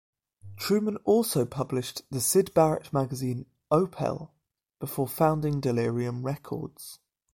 [0.55, 4.31] Trueman also published the Syd Barrett magazine, "Opel",
[4.79, 6.97] before founding Delerium Records.